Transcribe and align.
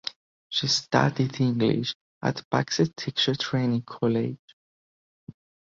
She 0.49 0.65
studied 0.67 1.39
English 1.39 1.93
at 2.23 2.43
Pakse 2.49 2.91
Teacher 2.95 3.35
Training 3.35 3.83
College. 3.83 4.39